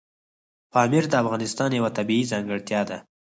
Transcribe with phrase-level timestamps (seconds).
[0.73, 2.97] پامیر د افغانستان یوه طبیعي ځانګړتیا ده.